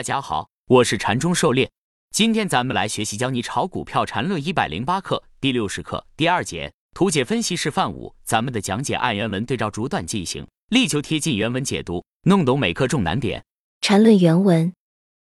[0.00, 1.70] 大家好，我是禅中狩猎。
[2.10, 8.14] 今天咱们来学习教你炒股票禅论一百零八课第六十课第二节图解分析示范五。
[8.24, 13.44] 咱们的讲解按原文对照逐段进行，力求贴近原文解读，弄懂每课重难点。
[13.82, 14.72] 禅论原文：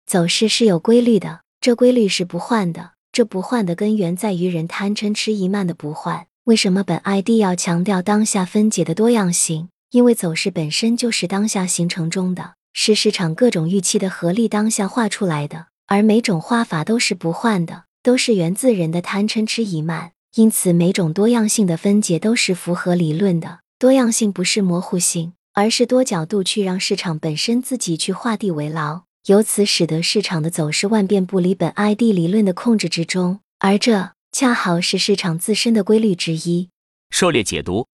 [0.07, 2.93] 走势是有规律的，这规律是不换的。
[3.13, 6.27] 这不换的根源在于人贪嗔痴疑慢的不换。
[6.45, 9.69] 为什么本 ID 要强调当下分解的多样性？
[9.91, 12.55] 因为走势本身就是当下形成中的。
[12.73, 20.13] 是市场各种预期的合力当下画出来的，而每种画法都是不换的，都是源自人的贪嗔痴疑慢。
[20.35, 23.61] 因此，每种多样性的分解都是符合理论的。
[23.79, 33.41] 多样性不是模糊性，而是多角度去让市场本身自己去画地为牢，由此使得市场的走势万变不离本 ID 理论的控制之中。
[33.59, 36.71] 而这恰好是市场自身的规律之一。
[37.11, 37.87] 狩猎解读。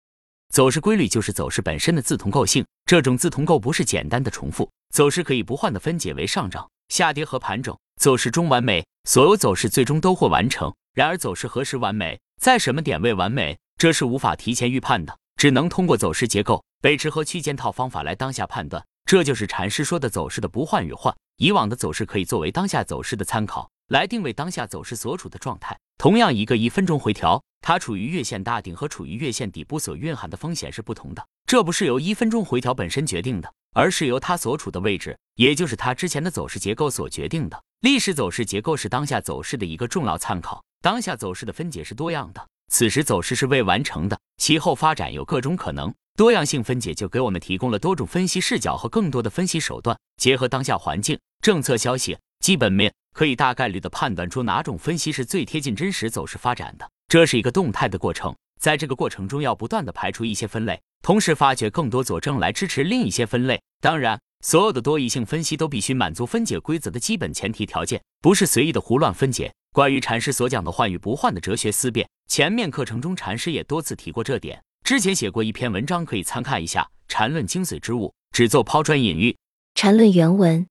[0.50, 7.78] 走势规律就是走势本身的自同构性，这种自同构不是简单的重复，走势可以不换的分解为上涨、下跌和盘整。
[8.00, 10.74] 走势中完美，所有走势最终都会完成。
[10.94, 18.84] 然而走势何时完美，在什么点位完美，这是无法提前预判的，只能通过走势结构、背驰和区间套方法来当下判断。
[19.06, 21.16] 这就是禅师说的走势的不换与换。
[21.38, 25.77] 以往的走势可以作为当下走势的参考，来定位当下走势所处的状态。
[25.98, 27.44] 同样，一个一分钟回调。
[27.60, 37.60] 它处于月线大顶和处于月线底部所蕴含的风险是不同的，这不是由一分钟回调本身决定的，而是由它所处的位置，也就是它之前的走势结构所决定的。
[37.82, 45.92] 历史走势结构是当下走势的一个重要参考，当下走势的分解是多样的，此时走势是未完成的，其后发展有各种可能。
[46.16, 56.88] 多样性分解就给我们提供了多种分析视角和更多的分析手段，结合当下环境、政策消息、基本面，可以大概率的判断出哪种分析是最贴近真实走势发展的。
[57.08, 63.60] 这是一个动态的过程，在这个过程中要不断的排除一些分类，同时发掘更多佐证来支持另一些分类。
[63.82, 69.52] 当然，所有的多异性分析都必须满足分解规则的基本前提条件，不是随意的胡乱分解。
[69.74, 79.36] 关于禅师所讲的换与不换的哲学思辨，前面课程中禅师也多次提过这点，之前写过一篇文章，可以参看一下《禅论精髓之物》，只做抛砖引玉。
[79.74, 80.68] 禅论原文，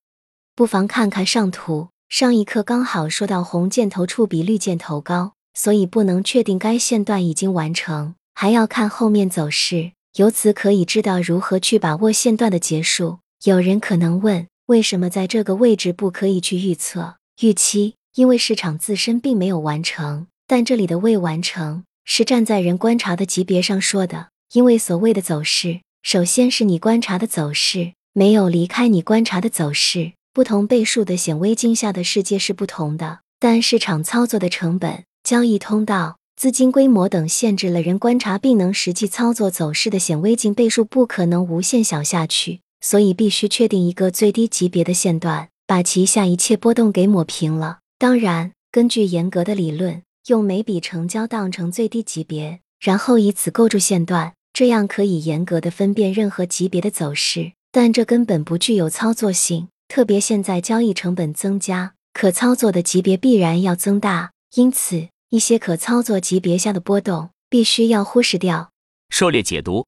[0.55, 1.89] 不妨看看上图。
[2.09, 5.33] 上一课刚好说到红箭头处比绿箭头高。
[5.57, 13.21] 所以不能确定该线段已经完成，还要看后面走势，由此可以知道如何去把握线段的结束。
[13.45, 17.95] 有人可能问，为什么在这个位置不可以去预测、预期？
[18.17, 24.29] 因为市场自身并没有完成，但这里的未完成是站在人观察的级别上说的。
[24.53, 30.13] 因为所谓的走势，首先是你观察的走势，没有离开你观察的走势。
[30.37, 35.05] 不同倍数的显微镜下的世界是不同的，但市场操作的成本。
[35.25, 47.79] 交易通道、资金规模等限制了人观察并能实际操作走势的显微镜倍数不可能无限小下去，所以必须确定一个最低级别的线段，把旗下一切波动给抹平了。
[47.99, 57.53] 当然，根据严格的理论，用每笔成交当成最低级别，然后以此构筑线段，这样可以严格的分辨任何级别的走势。
[57.73, 65.09] 但这根本不具有操作性，特别现在交易成本增加，可操作的级别必然要增大，因此。
[65.29, 68.71] 一些可操作级别下的波动必须要忽视掉。
[69.11, 69.85] 狩猎解读，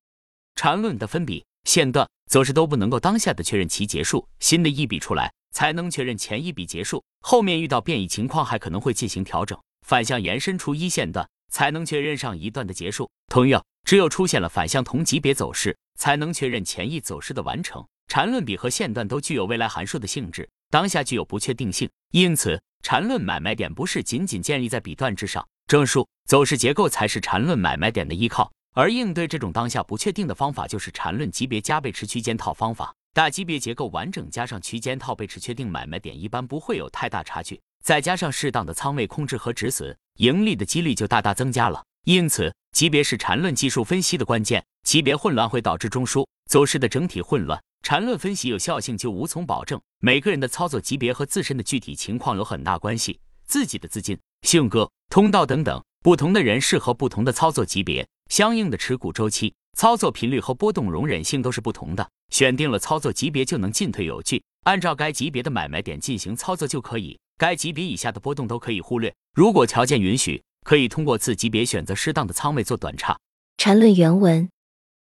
[0.57, 13.09] 缠论的分笔线段走势都不能够当下的确认其结束，新的一笔出来才能确认前一笔结束，后面遇到变异情况还可能会进行调整，反向延伸出一线段才能确认上一段的结束。
[13.29, 17.87] 同样，只有出现了反向同级别走势，才能确认前一走势的完成。
[18.09, 22.61] 缠论笔和线段都具有未来函数的性质，当下具有不确定性，因此。
[22.81, 28.51] 缠论买卖点不是仅仅建立在笔段之上，正数走势结构才是缠论买卖点的依靠。
[28.73, 32.95] 而应对这种当下不确定的方法，就是缠论级别加倍持区间套方法。
[33.13, 37.61] 大级别结构完整加上区间套倍持，确定买卖点一般不会有太大差距。
[37.83, 41.85] 再加上适当的仓位控制和止损，盈利的几率就大大增加了。
[42.09, 44.65] 因此，级别是缠论技术分析的关键。
[44.83, 47.63] 级别混乱会导致中枢走势的整体混乱。
[47.83, 62.09] 缠论分析有效性就无从保证，每个人的操作级别和自身的具体情况有很大关系，自己的资金、性格、通道等等，不同的人适合不同的操作级别，相应的持股周期、操作频率和波动容忍性都是不同的。
[62.33, 69.15] 选定了操作级别就能进退有据，按照该级别的买卖点进行操作就可以，该级别以下的波动都可以忽略。
[69.35, 73.17] 如果条件允许，可以通过次级别选择适当的仓位做短差。
[73.57, 74.51] 缠论原文，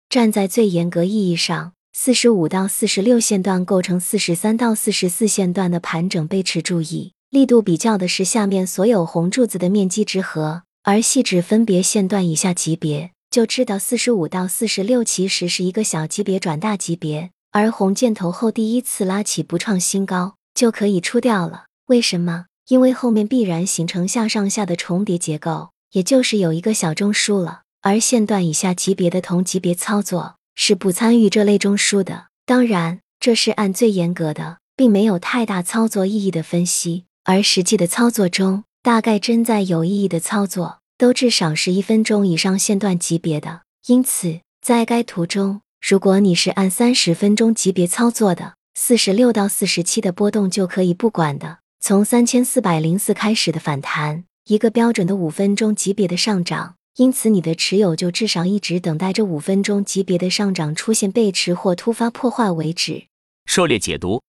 [0.09, 1.75] 站在最严格意义上。
[1.93, 21.67] 四十五到四十六线段构成四十三到四十四线段的盘整背驰，注意力度比较的是下面所有红柱子的面积之和，而细指分别线段以下级别，就知道四十五到四十六其实是一个小级别转大级别，而红箭头后第一次拉起不创新高，就可以出掉了。
[21.88, 22.47] 为什么？
[22.69, 27.62] 因为后面必然形成下上下的重叠结构，也就是有一个小中枢了。
[27.81, 32.26] 而线段以下级别的同级别操作是不参与这类中枢的。
[32.44, 37.05] 当然，这是按最严格的，并没有太大操作意义的分析。
[37.25, 43.62] 而实际的操作中，大概真在有意义的操作，都至少是一分钟以上线段级别的。
[43.87, 51.59] 因此，在该图中，如果你是按三十分钟级别操作的，四十六到四十七的波动就可以不管的。
[51.81, 63.07] 从三千四百零四开始的反弹，一个标准的五分钟级别的上涨，因此你的持有就至少一直等待着五分钟级别的上涨出现背驰或突发破坏为止。
[63.47, 64.21] 狩猎解读：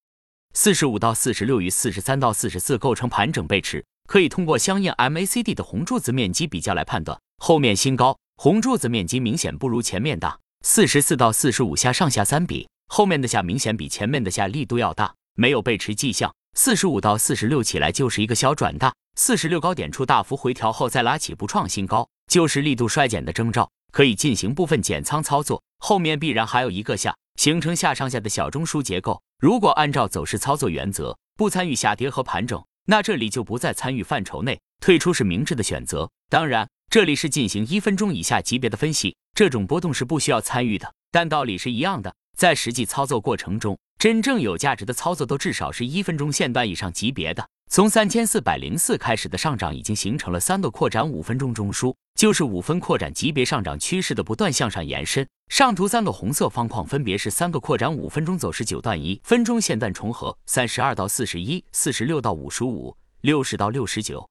[0.53, 7.19] 四十五到四十六与四十三到四十四构成盘整背驰，可以通过相应 MACD 的红柱子面积比较来判断。
[7.39, 10.39] 后面新高，红柱子面积明显不如前面大。
[10.61, 16.33] 四十四到四十五下上下三笔，后面的下明显比前面的下力度要大，没有背驰迹象。
[16.53, 25.61] 四十五到四十六起来就是一个小转大，四十六高点处大幅回调后再拉起不创新高，就是力度衰减的征兆，可以进行部分减仓操作。
[25.77, 29.21] 后面必然还有一个下，形成下上下的小中枢结构。
[29.39, 36.09] 如果按照走势操作原则，不参与下跌和盘整，那这里就不在参与范畴内，退出是明智的选择。
[36.29, 42.13] 当然，这里是进行一分钟以下级别的分析，这种波动是不需要参与的，但道理是一样的。
[42.39, 47.45] 在实际操作过程中，真正有价值的操作都至少是一分钟线段以上级别的。
[47.69, 55.27] 从三千四百零四开始的上涨已经形成了三个扩展五分钟中枢，就是五分扩展级别上涨趋势的不断向上延伸。
[55.49, 64.25] 上图三个红色方框分别是三个扩展五分钟走势九段一分钟线段重合，三十二到四十一，四十六到五十五，六十到六十九。